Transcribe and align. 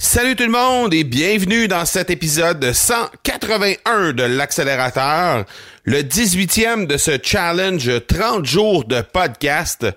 Salut 0.00 0.36
tout 0.36 0.44
le 0.44 0.50
monde 0.50 0.94
et 0.94 1.02
bienvenue 1.02 1.66
dans 1.66 1.84
cet 1.84 2.08
épisode 2.08 2.72
181 2.72 4.12
de 4.12 4.22
l'accélérateur, 4.22 5.44
le 5.82 6.02
18e 6.02 6.86
de 6.86 6.96
ce 6.96 7.18
challenge 7.20 7.90
30 8.06 8.46
jours 8.46 8.84
de 8.84 9.00
podcast. 9.00 9.88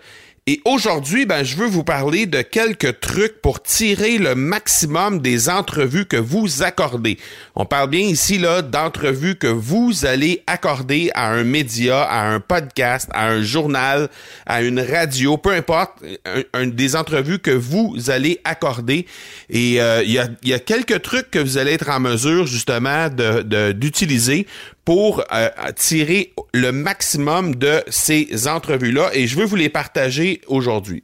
Et 0.47 0.59
aujourd'hui, 0.65 1.27
ben, 1.27 1.43
je 1.43 1.55
veux 1.55 1.67
vous 1.67 1.83
parler 1.83 2.25
de 2.25 2.41
quelques 2.41 2.99
trucs 2.99 3.43
pour 3.43 3.61
tirer 3.61 4.17
le 4.17 4.33
maximum 4.33 5.19
des 5.19 5.49
entrevues 5.49 6.07
que 6.07 6.17
vous 6.17 6.63
accordez. 6.63 7.19
On 7.53 7.65
parle 7.65 7.91
bien 7.91 7.99
ici 7.99 8.39
là 8.39 8.63
d'entrevues 8.63 9.35
que 9.35 9.45
vous 9.45 10.03
allez 10.03 10.41
accorder 10.47 11.11
à 11.13 11.29
un 11.29 11.43
média, 11.43 12.01
à 12.01 12.27
un 12.27 12.39
podcast, 12.39 13.07
à 13.13 13.27
un 13.27 13.43
journal, 13.43 14.09
à 14.47 14.63
une 14.63 14.79
radio, 14.79 15.37
peu 15.37 15.51
importe, 15.51 16.03
des 16.55 16.95
entrevues 16.95 17.37
que 17.37 17.51
vous 17.51 18.09
allez 18.09 18.41
accorder. 18.43 19.05
Et 19.51 19.79
euh, 19.79 20.01
il 20.03 20.11
y, 20.11 20.17
a, 20.17 20.27
y, 20.43 20.53
a, 20.53 20.59
quelques 20.59 21.03
trucs 21.03 21.29
que 21.29 21.37
vous 21.37 21.59
allez 21.59 21.73
être 21.73 21.89
en 21.89 21.99
mesure 21.99 22.47
justement 22.47 23.09
de 23.09 23.73
d'utiliser 23.73 24.47
pour 24.91 25.23
euh, 25.31 25.47
tirer 25.77 26.33
le 26.53 26.73
maximum 26.73 27.55
de 27.55 27.81
ces 27.87 28.49
entrevues-là 28.49 29.11
et 29.13 29.25
je 29.25 29.37
veux 29.37 29.45
vous 29.45 29.55
les 29.55 29.69
partager 29.69 30.41
aujourd'hui. 30.47 31.01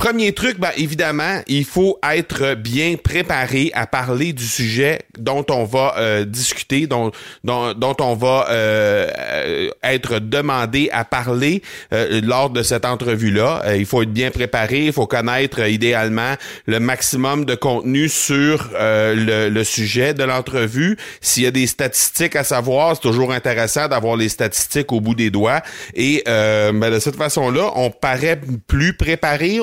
Premier 0.00 0.32
truc, 0.32 0.58
ben, 0.58 0.70
évidemment, 0.78 1.42
il 1.46 1.66
faut 1.66 1.98
être 2.02 2.54
bien 2.54 2.94
préparé 2.96 3.70
à 3.74 3.86
parler 3.86 4.32
du 4.32 4.46
sujet 4.46 5.00
dont 5.18 5.44
on 5.50 5.64
va 5.64 5.94
euh, 5.98 6.24
discuter, 6.24 6.86
dont, 6.86 7.10
dont, 7.44 7.74
dont, 7.74 7.94
on 8.00 8.14
va 8.14 8.46
euh, 8.48 9.10
euh, 9.18 9.70
être 9.82 10.18
demandé 10.18 10.88
à 10.90 11.04
parler 11.04 11.60
lors 11.90 12.48
de 12.48 12.62
cette 12.62 12.86
entrevue-là. 12.86 13.74
il 13.76 13.84
faut 13.84 14.00
être 14.00 14.12
bien 14.12 14.30
préparé, 14.30 14.86
il 14.86 14.92
faut 14.94 15.06
connaître 15.06 15.60
idéalement 15.68 16.34
le 16.64 16.80
maximum 16.80 17.44
de 17.44 17.54
contenu 17.54 18.08
sur 18.08 18.70
le, 18.72 19.62
sujet 19.64 20.14
de 20.14 20.24
l'entrevue. 20.24 20.96
S'il 21.20 21.42
y 21.42 21.46
a 21.46 21.50
des 21.50 21.66
statistiques 21.66 22.36
à 22.36 22.44
savoir, 22.44 22.94
c'est 22.94 23.02
toujours 23.02 23.32
intéressant 23.32 23.86
d'avoir 23.88 24.16
les 24.16 24.30
statistiques 24.30 24.92
au 24.92 25.00
bout 25.00 25.14
des 25.14 25.28
doigts. 25.28 25.60
Et 25.94 26.22
ben, 26.26 26.90
de 26.90 26.98
cette 26.98 27.16
façon-là, 27.16 27.72
on 27.74 27.90
paraît 27.90 28.40
plus 28.66 28.94
préparé, 28.94 29.60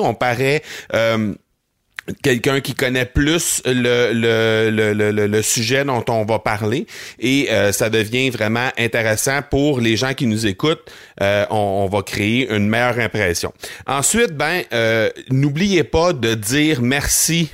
euh, 0.94 1.34
quelqu'un 2.22 2.60
qui 2.60 2.74
connaît 2.74 3.04
plus 3.04 3.62
le, 3.66 5.42
sujet 5.42 5.84
dont 5.84 6.04
on 6.08 6.24
va 6.24 6.38
parler 6.38 6.86
et 7.18 7.48
euh, 7.50 7.72
ça 7.72 7.90
devient 7.90 8.30
vraiment 8.30 8.70
intéressant 8.78 9.40
pour 9.42 9.80
les 9.80 9.96
gens 9.96 10.14
qui 10.14 10.26
nous 10.26 10.46
écoutent. 10.46 10.90
Euh, 11.20 11.46
on, 11.50 11.86
va 11.90 12.02
créer 12.02 12.50
une 12.50 12.68
meilleure 12.68 12.98
impression. 12.98 13.52
Ensuite, 13.86 14.32
ben, 14.32 14.62
n'oubliez 15.30 15.84
pas 15.84 16.12
de 16.12 16.34
dire 16.34 16.82
merci 16.82 17.50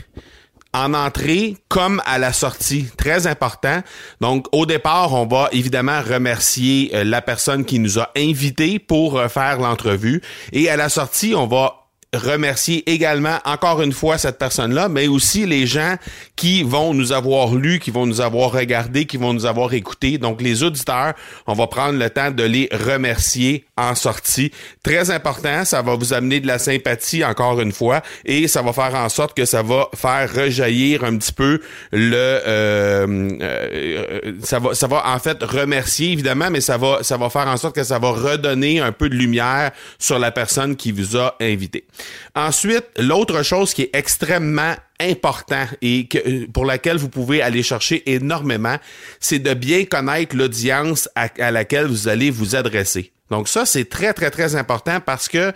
en 0.72 0.92
entrée 0.92 1.56
comme 1.68 2.02
à 2.04 2.18
la 2.18 2.32
sortie. 2.32 2.86
Très 2.96 3.28
important. 3.28 3.80
Donc, 4.20 4.46
au 4.50 4.66
départ, 4.66 5.14
on 5.14 5.24
va 5.24 5.48
évidemment 5.52 6.00
remercier 6.02 6.90
la 7.04 7.22
personne 7.22 7.64
qui 7.64 7.78
nous 7.78 8.00
a 8.00 8.10
invités 8.16 8.80
pour 8.80 9.22
faire 9.30 9.60
l'entrevue. 9.60 10.20
Et 10.52 10.68
à 10.68 10.76
la 10.76 10.88
sortie, 10.88 11.34
on 11.36 11.46
va 11.46 11.83
remercier 12.16 12.88
également 12.90 13.38
encore 13.44 13.82
une 13.82 13.92
fois 13.92 14.18
cette 14.18 14.38
personne-là, 14.38 14.88
mais 14.88 15.08
aussi 15.08 15.46
les 15.46 15.66
gens 15.66 15.96
qui 16.36 16.62
vont 16.62 16.94
nous 16.94 17.12
avoir 17.12 17.54
lu, 17.54 17.78
qui 17.78 17.90
vont 17.90 18.06
nous 18.06 18.20
avoir 18.20 18.52
regardé, 18.52 19.06
qui 19.06 19.16
vont 19.16 19.32
nous 19.32 19.46
avoir 19.46 19.72
écouté. 19.74 20.18
Donc 20.18 20.40
les 20.42 20.62
auditeurs, 20.62 21.14
on 21.46 21.54
va 21.54 21.66
prendre 21.66 21.98
le 21.98 22.10
temps 22.10 22.30
de 22.30 22.42
les 22.42 22.68
remercier 22.72 23.64
en 23.76 23.94
sortie. 23.94 24.50
Très 24.82 25.10
important, 25.10 25.64
ça 25.64 25.82
va 25.82 25.94
vous 25.94 26.12
amener 26.12 26.40
de 26.40 26.46
la 26.46 26.58
sympathie 26.58 27.24
encore 27.24 27.60
une 27.60 27.72
fois 27.72 28.02
et 28.24 28.48
ça 28.48 28.62
va 28.62 28.72
faire 28.72 28.94
en 28.94 29.08
sorte 29.08 29.36
que 29.36 29.44
ça 29.44 29.62
va 29.62 29.88
faire 29.94 30.32
rejaillir 30.32 31.04
un 31.04 31.16
petit 31.16 31.32
peu 31.32 31.60
le 31.92 32.14
euh, 32.16 33.28
euh, 33.40 34.32
ça 34.42 34.58
va 34.58 34.74
ça 34.74 34.86
va 34.86 35.02
en 35.06 35.18
fait 35.18 35.42
remercier 35.42 36.12
évidemment 36.12 36.50
mais 36.50 36.60
ça 36.60 36.76
va 36.76 37.02
ça 37.02 37.16
va 37.16 37.30
faire 37.30 37.48
en 37.48 37.56
sorte 37.56 37.74
que 37.74 37.84
ça 37.84 37.98
va 37.98 38.10
redonner 38.10 38.80
un 38.80 38.92
peu 38.92 39.08
de 39.08 39.14
lumière 39.14 39.70
sur 39.98 40.18
la 40.18 40.30
personne 40.30 40.76
qui 40.76 40.92
vous 40.92 41.16
a 41.16 41.34
invité. 41.40 41.84
Ensuite, 42.34 42.84
l'autre 42.98 43.42
chose 43.42 43.74
qui 43.74 43.82
est 43.82 43.90
extrêmement 43.94 44.74
important 45.00 45.66
et 45.82 46.06
que, 46.06 46.46
pour 46.50 46.64
laquelle 46.64 46.96
vous 46.96 47.08
pouvez 47.08 47.42
aller 47.42 47.62
chercher 47.62 48.02
énormément, 48.12 48.76
c'est 49.20 49.38
de 49.38 49.54
bien 49.54 49.84
connaître 49.84 50.36
l'audience 50.36 51.08
à, 51.14 51.50
laquelle 51.50 51.86
vous 51.86 52.08
allez 52.08 52.30
vous 52.30 52.56
adresser. 52.56 53.12
Donc 53.30 53.48
ça, 53.48 53.64
c'est 53.64 53.86
très, 53.86 54.12
très, 54.12 54.30
très 54.30 54.54
important 54.54 55.00
parce 55.00 55.28
que 55.28 55.38
euh, 55.38 55.52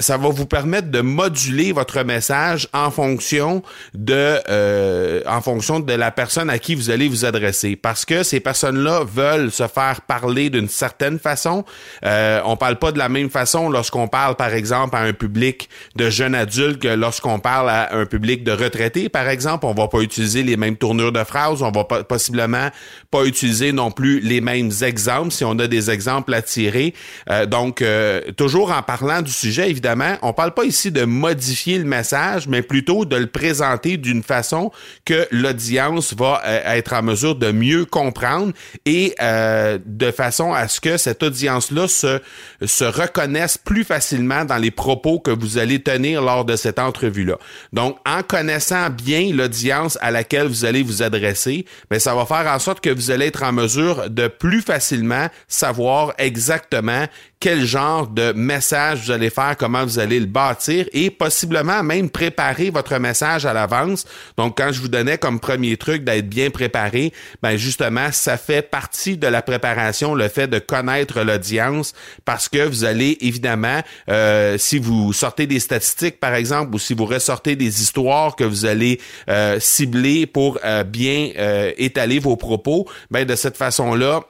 ça 0.00 0.18
va 0.18 0.28
vous 0.28 0.44
permettre 0.44 0.90
de 0.90 1.00
moduler 1.00 1.72
votre 1.72 2.02
message 2.02 2.68
en 2.74 2.90
fonction 2.90 3.62
de 3.94 4.38
euh, 4.50 5.22
en 5.26 5.40
fonction 5.40 5.80
de 5.80 5.92
la 5.94 6.10
personne 6.10 6.50
à 6.50 6.58
qui 6.58 6.74
vous 6.74 6.90
allez 6.90 7.08
vous 7.08 7.24
adresser. 7.24 7.74
Parce 7.74 8.04
que 8.04 8.22
ces 8.22 8.38
personnes-là 8.38 9.04
veulent 9.04 9.50
se 9.50 9.66
faire 9.66 10.02
parler 10.02 10.50
d'une 10.50 10.68
certaine 10.68 11.18
façon. 11.18 11.64
Euh, 12.04 12.42
on 12.44 12.58
parle 12.58 12.76
pas 12.76 12.92
de 12.92 12.98
la 12.98 13.08
même 13.08 13.30
façon 13.30 13.70
lorsqu'on 13.70 14.08
parle, 14.08 14.36
par 14.36 14.52
exemple, 14.52 14.94
à 14.94 15.00
un 15.00 15.14
public 15.14 15.70
de 15.94 16.10
jeunes 16.10 16.34
adultes 16.34 16.82
que 16.82 16.88
lorsqu'on 16.88 17.38
parle 17.38 17.70
à 17.70 17.94
un 17.94 18.04
public 18.04 18.44
de 18.44 18.52
retraités, 18.52 19.08
par 19.08 19.28
exemple. 19.30 19.64
On 19.64 19.72
va 19.72 19.88
pas 19.88 20.00
utiliser 20.00 20.42
les 20.42 20.58
mêmes 20.58 20.76
tournures 20.76 21.12
de 21.12 21.24
phrases. 21.24 21.62
On 21.62 21.70
va 21.70 21.84
pas, 21.84 22.04
possiblement 22.04 22.68
pas 23.10 23.24
utiliser 23.24 23.72
non 23.72 23.90
plus 23.90 24.20
les 24.20 24.42
mêmes 24.42 24.70
exemples 24.82 25.30
si 25.30 25.46
on 25.46 25.58
a 25.58 25.66
des 25.66 25.90
exemples 25.90 26.34
à 26.34 26.42
tirer. 26.42 26.92
Euh, 27.30 27.46
donc, 27.46 27.82
euh, 27.82 28.20
toujours 28.36 28.72
en 28.72 28.82
parlant 28.82 29.22
du 29.22 29.32
sujet, 29.32 29.70
évidemment, 29.70 30.16
on 30.22 30.32
parle 30.32 30.54
pas 30.54 30.64
ici 30.64 30.90
de 30.90 31.04
modifier 31.04 31.78
le 31.78 31.84
message, 31.84 32.48
mais 32.48 32.62
plutôt 32.62 33.04
de 33.04 33.16
le 33.16 33.26
présenter 33.26 33.96
d'une 33.96 34.22
façon 34.22 34.70
que 35.04 35.26
l'audience 35.30 36.14
va 36.14 36.42
euh, 36.44 36.76
être 36.76 36.92
en 36.92 37.02
mesure 37.02 37.34
de 37.36 37.50
mieux 37.50 37.84
comprendre 37.84 38.52
et 38.84 39.14
de 39.18 40.10
façon 40.10 40.52
à 40.52 40.68
ce 40.68 40.80
que 40.80 40.96
cette 40.96 41.22
audience-là 41.22 41.88
se, 41.88 42.20
se 42.64 42.84
reconnaisse 42.84 43.58
plus 43.58 43.84
facilement 43.84 44.44
dans 44.44 44.56
les 44.56 44.70
propos 44.70 45.18
que 45.18 45.30
vous 45.30 45.58
allez 45.58 45.82
tenir 45.82 46.22
lors 46.22 46.44
de 46.44 46.56
cette 46.56 46.78
entrevue-là. 46.78 47.38
Donc, 47.72 47.98
en 48.06 48.22
connaissant 48.22 48.90
bien 48.90 49.32
l'audience 49.32 49.98
à 50.00 50.10
laquelle 50.10 50.46
vous 50.46 50.64
allez 50.64 50.82
vous 50.82 51.02
adresser, 51.02 51.64
mais 51.90 51.96
ben, 51.96 52.00
ça 52.00 52.14
va 52.14 52.26
faire 52.26 52.46
en 52.52 52.58
sorte 52.58 52.80
que 52.80 52.90
vous 52.90 53.10
allez 53.10 53.26
être 53.26 53.42
en 53.42 53.52
mesure 53.52 54.10
de 54.10 54.28
plus 54.28 54.62
facilement 54.62 55.28
savoir 55.48 56.12
exactement 56.18 56.95
quel 57.38 57.64
genre 57.64 58.06
de 58.06 58.32
message 58.32 59.04
vous 59.04 59.10
allez 59.10 59.30
faire, 59.30 59.56
comment 59.58 59.84
vous 59.84 59.98
allez 59.98 60.18
le 60.18 60.26
bâtir? 60.26 60.86
Et 60.92 61.10
possiblement 61.10 61.82
même 61.82 62.08
préparer 62.08 62.70
votre 62.70 62.98
message 62.98 63.44
à 63.44 63.52
l'avance. 63.52 64.06
Donc, 64.38 64.56
quand 64.56 64.72
je 64.72 64.80
vous 64.80 64.88
donnais 64.88 65.18
comme 65.18 65.38
premier 65.38 65.76
truc 65.76 66.02
d'être 66.02 66.28
bien 66.28 66.50
préparé, 66.50 67.12
ben 67.42 67.56
justement, 67.56 68.10
ça 68.10 68.36
fait 68.36 68.62
partie 68.62 69.16
de 69.16 69.26
la 69.26 69.42
préparation, 69.42 70.14
le 70.14 70.28
fait 70.28 70.48
de 70.48 70.58
connaître 70.58 71.20
l'audience. 71.22 71.92
Parce 72.24 72.48
que 72.48 72.66
vous 72.66 72.84
allez 72.84 73.18
évidemment, 73.20 73.80
euh, 74.08 74.56
si 74.58 74.78
vous 74.78 75.12
sortez 75.12 75.46
des 75.46 75.60
statistiques 75.60 76.18
par 76.18 76.34
exemple 76.34 76.74
ou 76.74 76.78
si 76.78 76.94
vous 76.94 77.04
ressortez 77.04 77.54
des 77.54 77.82
histoires 77.82 78.34
que 78.34 78.44
vous 78.44 78.64
allez 78.64 79.00
euh, 79.28 79.58
cibler 79.60 80.26
pour 80.26 80.58
euh, 80.64 80.84
bien 80.84 81.30
étaler 81.76 82.18
vos 82.18 82.36
propos, 82.36 82.88
ben 83.10 83.24
de 83.24 83.34
cette 83.34 83.56
façon-là, 83.56 84.22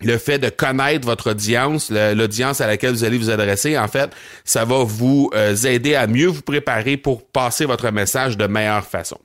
le 0.00 0.18
fait 0.18 0.38
de 0.38 0.48
connaître 0.48 1.06
votre 1.06 1.30
audience, 1.30 1.90
l'audience 1.90 2.60
à 2.60 2.66
laquelle 2.66 2.92
vous 2.92 3.04
allez 3.04 3.18
vous 3.18 3.30
adresser, 3.30 3.78
en 3.78 3.88
fait, 3.88 4.10
ça 4.44 4.64
va 4.64 4.84
vous 4.84 5.30
euh, 5.34 5.54
aider 5.56 5.94
à 5.94 6.06
mieux 6.06 6.26
vous 6.26 6.42
préparer 6.42 6.96
pour 6.96 7.26
passer 7.26 7.64
votre 7.64 7.90
message 7.90 8.36
de 8.36 8.46
meilleure 8.46 8.86
façon. 8.86 9.18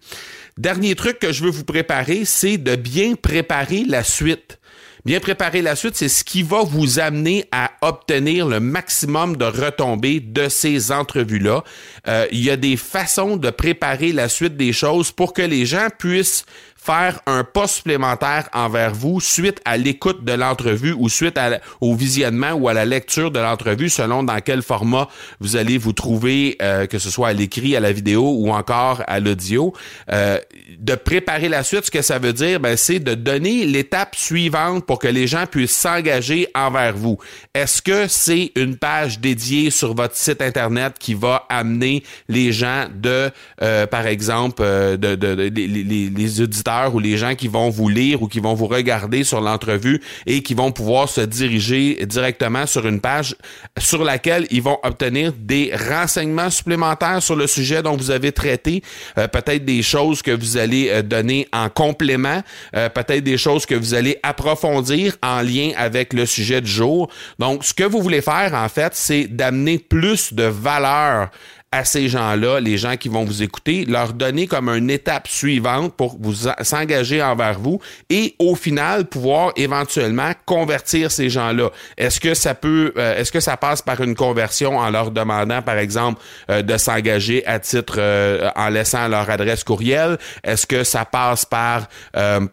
Dernier 0.57 0.95
truc 0.95 1.19
que 1.19 1.31
je 1.31 1.43
veux 1.43 1.49
vous 1.49 1.63
préparer, 1.63 2.25
c'est 2.25 2.57
de 2.57 2.75
bien 2.75 3.15
préparer 3.15 3.83
la 3.87 4.03
suite. 4.03 4.59
Bien 5.03 5.19
préparer 5.19 5.63
la 5.63 5.75
suite, 5.75 5.95
c'est 5.95 6.09
ce 6.09 6.23
qui 6.23 6.43
va 6.43 6.61
vous 6.61 6.99
amener 6.99 7.45
à 7.51 7.71
obtenir 7.81 8.47
le 8.47 8.59
maximum 8.59 9.35
de 9.35 9.45
retombées 9.45 10.19
de 10.19 10.47
ces 10.47 10.91
entrevues-là. 10.91 11.63
Euh, 12.07 12.27
il 12.31 12.43
y 12.43 12.51
a 12.51 12.55
des 12.55 12.77
façons 12.77 13.35
de 13.35 13.49
préparer 13.49 14.11
la 14.11 14.29
suite 14.29 14.57
des 14.57 14.73
choses 14.73 15.11
pour 15.11 15.33
que 15.33 15.41
les 15.41 15.65
gens 15.65 15.87
puissent 15.97 16.45
faire 16.83 17.21
un 17.27 17.43
pas 17.43 17.67
supplémentaire 17.67 18.49
envers 18.53 18.91
vous 18.91 19.21
suite 19.21 19.61
à 19.65 19.77
l'écoute 19.77 20.25
de 20.25 20.33
l'entrevue 20.33 20.95
ou 20.97 21.09
suite 21.09 21.39
au 21.79 21.93
visionnement 21.93 22.53
ou 22.53 22.69
à 22.69 22.73
la 22.73 22.85
lecture 22.85 23.29
de 23.29 23.37
l'entrevue 23.37 23.87
selon 23.87 24.23
dans 24.23 24.39
quel 24.39 24.63
format 24.63 25.07
vous 25.39 25.57
allez 25.57 25.77
vous 25.77 25.93
trouver, 25.93 26.57
euh, 26.59 26.87
que 26.87 26.97
ce 26.97 27.11
soit 27.11 27.27
à 27.27 27.33
l'écrit, 27.33 27.75
à 27.75 27.79
la 27.79 27.91
vidéo 27.91 28.33
ou 28.35 28.49
encore 28.49 29.03
à 29.05 29.19
l'audio. 29.19 29.73
Euh, 30.11 30.39
de 30.79 30.95
préparer 30.95 31.49
la 31.49 31.63
suite, 31.63 31.85
ce 31.85 31.91
que 31.91 32.01
ça 32.01 32.17
veut 32.17 32.33
dire, 32.33 32.59
ben, 32.59 32.75
c'est 32.75 32.99
de 32.99 33.13
donner 33.13 33.65
l'étape 33.65 34.15
suivante 34.15 34.83
pour 34.87 34.97
que 34.97 35.07
les 35.07 35.27
gens 35.27 35.45
puissent 35.45 35.77
s'engager 35.77 36.47
envers 36.55 36.95
vous. 36.95 37.19
Est-ce 37.53 37.83
que 37.83 38.07
c'est 38.07 38.53
une 38.55 38.75
page 38.77 39.19
dédiée 39.19 39.69
sur 39.69 39.93
votre 39.93 40.15
site 40.15 40.41
Internet 40.41 40.95
qui 40.97 41.13
va 41.13 41.45
amener 41.47 42.03
les 42.27 42.51
gens 42.51 42.87
de, 42.91 43.29
euh, 43.61 43.85
par 43.85 44.07
exemple, 44.07 44.63
de, 44.63 45.15
de, 45.15 45.27
les, 45.27 45.67
les, 45.67 46.09
les 46.09 46.41
auditeurs 46.41 46.70
ou 46.93 46.99
les 46.99 47.17
gens 47.17 47.35
qui 47.35 47.47
vont 47.47 47.69
vous 47.69 47.89
lire 47.89 48.21
ou 48.21 48.27
qui 48.27 48.39
vont 48.39 48.53
vous 48.53 48.67
regarder 48.67 49.23
sur 49.23 49.41
l'entrevue 49.41 50.01
et 50.25 50.41
qui 50.41 50.53
vont 50.53 50.71
pouvoir 50.71 51.09
se 51.09 51.21
diriger 51.21 52.05
directement 52.05 52.65
sur 52.65 52.87
une 52.87 53.01
page 53.01 53.35
sur 53.77 54.03
laquelle 54.03 54.47
ils 54.49 54.61
vont 54.61 54.77
obtenir 54.83 55.33
des 55.37 55.73
renseignements 55.75 56.49
supplémentaires 56.49 57.21
sur 57.21 57.35
le 57.35 57.47
sujet 57.47 57.81
dont 57.81 57.95
vous 57.95 58.11
avez 58.11 58.31
traité, 58.31 58.83
euh, 59.17 59.27
peut-être 59.27 59.65
des 59.65 59.81
choses 59.81 60.21
que 60.21 60.31
vous 60.31 60.57
allez 60.57 60.89
euh, 60.89 61.01
donner 61.01 61.47
en 61.53 61.69
complément, 61.69 62.41
euh, 62.75 62.89
peut-être 62.89 63.23
des 63.23 63.37
choses 63.37 63.65
que 63.65 63.75
vous 63.75 63.93
allez 63.93 64.17
approfondir 64.23 65.17
en 65.21 65.41
lien 65.41 65.71
avec 65.77 66.13
le 66.13 66.25
sujet 66.25 66.61
du 66.61 66.71
jour. 66.71 67.09
Donc, 67.39 67.63
ce 67.63 67.73
que 67.73 67.83
vous 67.83 68.01
voulez 68.01 68.21
faire, 68.21 68.53
en 68.53 68.69
fait, 68.69 68.93
c'est 68.95 69.25
d'amener 69.25 69.77
plus 69.77 70.33
de 70.33 70.43
valeur 70.43 71.29
à 71.73 71.85
ces 71.85 72.09
gens-là, 72.09 72.59
les 72.59 72.77
gens 72.77 72.97
qui 72.97 73.07
vont 73.07 73.23
vous 73.23 73.43
écouter, 73.43 73.85
leur 73.85 74.11
donner 74.11 74.45
comme 74.45 74.67
une 74.67 74.89
étape 74.89 75.29
suivante 75.29 75.95
pour 75.95 76.17
vous 76.19 76.33
s'engager 76.61 77.23
envers 77.23 77.59
vous 77.59 77.79
et 78.09 78.35
au 78.39 78.55
final 78.55 79.05
pouvoir 79.05 79.53
éventuellement 79.55 80.33
convertir 80.45 81.11
ces 81.11 81.29
gens-là. 81.29 81.69
Est-ce 81.97 82.19
que 82.19 82.33
ça 82.33 82.55
peut, 82.55 82.91
euh, 82.97 83.15
est-ce 83.15 83.31
que 83.31 83.39
ça 83.39 83.55
passe 83.55 83.81
par 83.81 84.01
une 84.01 84.15
conversion 84.15 84.77
en 84.79 84.89
leur 84.89 85.11
demandant, 85.11 85.61
par 85.61 85.77
exemple, 85.77 86.21
euh, 86.49 86.61
de 86.61 86.75
s'engager 86.75 87.47
à 87.47 87.57
titre 87.59 87.95
euh, 87.99 88.49
en 88.57 88.67
laissant 88.67 89.07
leur 89.07 89.29
adresse 89.29 89.63
courriel? 89.63 90.17
Est-ce 90.43 90.67
que 90.67 90.83
ça 90.83 91.05
passe 91.05 91.45
par 91.45 91.87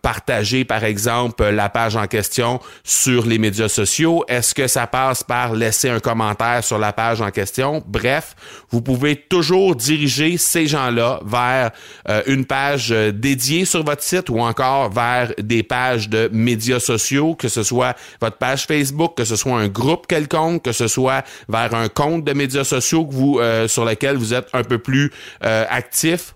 partager, 0.00 0.64
par 0.64 0.84
exemple, 0.84 1.44
la 1.44 1.68
page 1.68 1.96
en 1.96 2.06
question 2.06 2.60
sur 2.84 3.26
les 3.26 3.38
médias 3.38 3.68
sociaux? 3.68 4.24
Est-ce 4.28 4.54
que 4.54 4.68
ça 4.68 4.86
passe 4.86 5.24
par 5.24 5.54
laisser 5.54 5.90
un 5.90 5.98
commentaire 5.98 6.62
sur 6.62 6.78
la 6.78 6.92
page 6.92 7.20
en 7.20 7.30
question? 7.32 7.82
Bref, 7.86 8.36
vous 8.70 8.80
pouvez 8.80 9.07
toujours 9.16 9.76
diriger 9.76 10.36
ces 10.36 10.66
gens-là 10.66 11.20
vers 11.24 11.70
euh, 12.08 12.22
une 12.26 12.44
page 12.44 12.92
euh, 12.92 13.12
dédiée 13.12 13.64
sur 13.64 13.84
votre 13.84 14.02
site 14.02 14.30
ou 14.30 14.40
encore 14.40 14.90
vers 14.90 15.32
des 15.38 15.62
pages 15.62 16.08
de 16.08 16.28
médias 16.32 16.80
sociaux, 16.80 17.34
que 17.34 17.48
ce 17.48 17.62
soit 17.62 17.96
votre 18.20 18.36
page 18.36 18.66
Facebook, 18.66 19.16
que 19.16 19.24
ce 19.24 19.36
soit 19.36 19.58
un 19.58 19.68
groupe 19.68 20.06
quelconque, 20.06 20.62
que 20.62 20.72
ce 20.72 20.88
soit 20.88 21.24
vers 21.48 21.74
un 21.74 21.88
compte 21.88 22.24
de 22.24 22.32
médias 22.32 22.64
sociaux 22.64 23.04
que 23.06 23.14
vous, 23.14 23.38
euh, 23.38 23.68
sur 23.68 23.84
lequel 23.84 24.16
vous 24.16 24.34
êtes 24.34 24.48
un 24.52 24.64
peu 24.64 24.78
plus 24.78 25.12
actif 25.40 26.34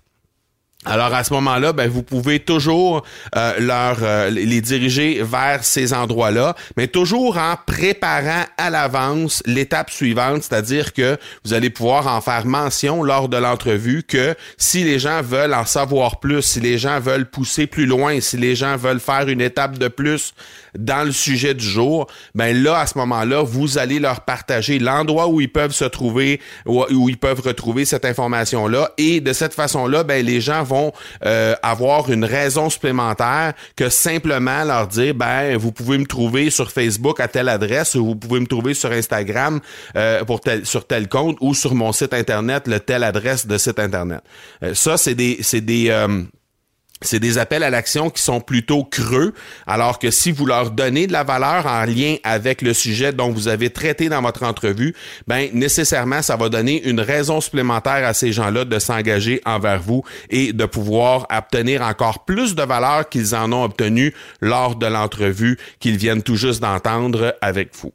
alors 0.85 1.13
à 1.13 1.23
ce 1.23 1.33
moment-là, 1.33 1.71
ben, 1.71 1.89
vous 1.89 2.03
pouvez 2.03 2.39
toujours 2.39 3.03
euh, 3.35 3.53
leur 3.59 3.99
euh, 4.01 4.29
les 4.29 4.59
diriger 4.59 5.21
vers 5.23 5.63
ces 5.63 5.93
endroits-là, 5.93 6.55
mais 6.75 6.87
toujours 6.87 7.37
en 7.37 7.55
préparant 7.65 8.43
à 8.57 8.69
l'avance 8.69 9.41
l'étape 9.45 9.89
suivante, 9.89 10.43
c'est-à-dire 10.43 10.91
que 10.93 11.17
vous 11.45 11.53
allez 11.53 11.69
pouvoir 11.69 12.07
en 12.07 12.19
faire 12.19 12.45
mention 12.45 13.01
lors 13.01 13.29
de 13.29 13.37
l'entrevue 13.37 14.03
que 14.03 14.35
si 14.57 14.83
les 14.83 14.99
gens 14.99 15.21
veulent 15.21 15.53
en 15.53 15.65
savoir 15.65 16.19
plus, 16.19 16.41
si 16.41 16.59
les 16.59 16.77
gens 16.77 16.99
veulent 16.99 17.29
pousser 17.29 17.65
plus 17.65 17.85
loin, 17.85 18.19
si 18.19 18.35
les 18.35 18.55
gens 18.55 18.75
veulent 18.75 18.99
faire 18.99 19.29
une 19.29 19.41
étape 19.41 19.77
de 19.77 19.87
plus 19.87 20.33
dans 20.77 21.05
le 21.05 21.11
sujet 21.11 21.53
du 21.53 21.65
jour, 21.65 22.07
ben 22.35 22.61
là 22.61 22.79
à 22.79 22.87
ce 22.87 22.97
moment-là, 22.97 23.43
vous 23.43 23.77
allez 23.77 23.99
leur 23.99 24.21
partager 24.21 24.79
l'endroit 24.79 25.27
où 25.27 25.39
ils 25.39 25.51
peuvent 25.51 25.71
se 25.71 25.85
trouver, 25.85 26.41
où, 26.65 26.83
où 26.89 27.09
ils 27.09 27.17
peuvent 27.17 27.41
retrouver 27.41 27.85
cette 27.85 28.05
information-là, 28.05 28.91
et 28.97 29.21
de 29.21 29.31
cette 29.31 29.53
façon-là, 29.53 30.03
ben 30.03 30.25
les 30.25 30.41
gens 30.41 30.63
vont 30.63 30.72
euh, 31.25 31.55
avoir 31.61 32.11
une 32.11 32.25
raison 32.25 32.69
supplémentaire 32.69 33.53
que 33.75 33.89
simplement 33.89 34.63
leur 34.63 34.87
dire 34.87 35.15
ben 35.15 35.57
vous 35.57 35.71
pouvez 35.71 35.97
me 35.97 36.05
trouver 36.05 36.49
sur 36.49 36.71
Facebook 36.71 37.19
à 37.19 37.27
telle 37.27 37.49
adresse 37.49 37.95
ou 37.95 38.05
vous 38.05 38.15
pouvez 38.15 38.39
me 38.39 38.47
trouver 38.47 38.73
sur 38.73 38.91
Instagram 38.91 39.59
euh, 39.95 40.23
pour 40.23 40.41
tel, 40.41 40.65
sur 40.65 40.85
tel 40.85 41.07
compte 41.07 41.37
ou 41.41 41.53
sur 41.53 41.75
mon 41.75 41.91
site 41.91 42.13
internet 42.13 42.67
le 42.67 42.79
telle 42.79 43.03
adresse 43.03 43.47
de 43.47 43.57
site 43.57 43.79
internet. 43.79 44.21
Euh, 44.63 44.73
ça 44.73 44.97
c'est 44.97 45.15
des 45.15 45.39
c'est 45.41 45.61
des 45.61 45.83
c'est 47.07 47.19
des 47.19 47.37
appels 47.37 47.63
à 47.63 47.69
l'action 47.69 48.09
qui 48.09 48.21
sont 48.21 48.41
plutôt 48.41 48.83
creux, 48.83 49.33
alors 49.67 49.99
que 49.99 50.11
si 50.11 50.31
vous 50.31 50.45
leur 50.45 50.71
donnez 50.71 51.07
de 51.07 51.13
la 51.13 51.23
valeur 51.23 51.65
en 51.65 51.85
lien 51.85 52.15
avec 52.23 52.61
le 52.61 52.73
sujet 52.73 53.13
dont 53.13 53.31
vous 53.31 53.47
avez 53.47 53.69
traité 53.69 54.09
dans 54.09 54.21
votre 54.21 54.43
entrevue, 54.43 54.95
ben 55.27 55.49
nécessairement 55.53 56.21
ça 56.21 56.35
va 56.35 56.49
donner 56.49 56.83
une 56.87 56.99
raison 56.99 57.41
supplémentaire 57.41 58.05
à 58.05 58.13
ces 58.13 58.31
gens-là 58.31 58.65
de 58.65 58.79
s'engager 58.79 59.41
envers 59.45 59.81
vous 59.81 60.03
et 60.29 60.53
de 60.53 60.65
pouvoir 60.65 61.27
obtenir 61.35 61.81
encore 61.81 62.25
plus 62.25 62.55
de 62.55 62.63
valeur 62.63 63.09
qu'ils 63.09 63.35
en 63.35 63.51
ont 63.51 63.63
obtenu 63.63 64.13
lors 64.41 64.75
de 64.75 64.87
l'entrevue 64.87 65.57
qu'ils 65.79 65.97
viennent 65.97 66.23
tout 66.23 66.35
juste 66.35 66.61
d'entendre 66.61 67.35
avec 67.41 67.69
vous. 67.75 67.91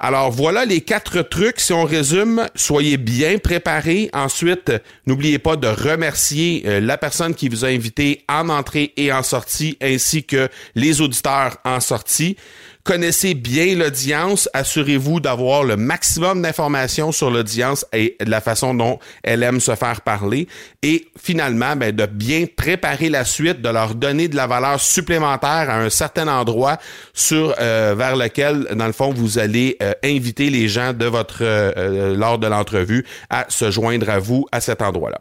Alors 0.00 0.30
voilà 0.30 0.64
les 0.64 0.80
quatre 0.80 1.22
trucs. 1.22 1.60
Si 1.60 1.72
on 1.72 1.84
résume, 1.84 2.46
soyez 2.54 2.96
bien 2.96 3.38
préparés. 3.38 4.10
Ensuite, 4.12 4.72
n'oubliez 5.06 5.38
pas 5.38 5.56
de 5.56 5.66
remercier 5.66 6.62
euh, 6.66 6.80
la 6.80 6.98
personne 6.98 7.34
qui 7.34 7.48
vous 7.48 7.64
a 7.64 7.68
invité 7.68 8.24
en 8.28 8.43
entrée 8.50 8.92
et 8.96 9.12
en 9.12 9.22
sortie, 9.22 9.76
ainsi 9.82 10.24
que 10.24 10.48
les 10.74 11.00
auditeurs 11.00 11.56
en 11.64 11.80
sortie. 11.80 12.36
Connaissez 12.84 13.32
bien 13.32 13.76
l'audience, 13.76 14.46
assurez-vous 14.52 15.18
d'avoir 15.18 15.64
le 15.64 15.74
maximum 15.74 16.42
d'informations 16.42 17.12
sur 17.12 17.30
l'audience 17.30 17.86
et 17.94 18.14
la 18.20 18.42
façon 18.42 18.74
dont 18.74 18.98
elle 19.22 19.42
aime 19.42 19.58
se 19.58 19.74
faire 19.74 20.02
parler. 20.02 20.48
Et 20.82 21.08
finalement, 21.18 21.76
ben, 21.76 21.96
de 21.96 22.04
bien 22.04 22.44
préparer 22.44 23.08
la 23.08 23.24
suite, 23.24 23.62
de 23.62 23.70
leur 23.70 23.94
donner 23.94 24.28
de 24.28 24.36
la 24.36 24.46
valeur 24.46 24.78
supplémentaire 24.78 25.70
à 25.70 25.78
un 25.78 25.88
certain 25.88 26.28
endroit 26.28 26.76
sur 27.14 27.54
euh, 27.58 27.94
vers 27.96 28.16
lequel, 28.16 28.66
dans 28.74 28.86
le 28.86 28.92
fond, 28.92 29.14
vous 29.14 29.38
allez 29.38 29.78
euh, 29.82 29.94
inviter 30.04 30.50
les 30.50 30.68
gens 30.68 30.92
de 30.92 31.06
votre 31.06 31.38
euh, 31.40 32.14
lors 32.14 32.38
de 32.38 32.48
l'entrevue 32.48 33.06
à 33.30 33.46
se 33.48 33.70
joindre 33.70 34.10
à 34.10 34.18
vous 34.18 34.44
à 34.52 34.60
cet 34.60 34.82
endroit-là. 34.82 35.20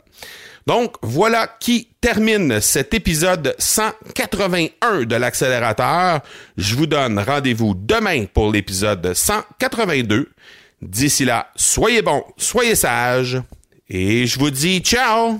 Donc, 0.65 0.95
voilà 1.01 1.47
qui 1.59 1.89
termine 1.99 2.61
cet 2.61 2.93
épisode 2.93 3.55
181 3.57 5.03
de 5.03 5.15
l'accélérateur. 5.15 6.21
Je 6.57 6.75
vous 6.75 6.87
donne 6.87 7.19
rendez-vous 7.19 7.73
demain 7.75 8.25
pour 8.25 8.51
l'épisode 8.51 9.13
182. 9.13 10.29
D'ici 10.81 11.25
là, 11.25 11.49
soyez 11.55 12.01
bons, 12.01 12.23
soyez 12.37 12.75
sages, 12.75 13.41
et 13.89 14.25
je 14.25 14.39
vous 14.39 14.51
dis 14.51 14.79
ciao 14.79 15.39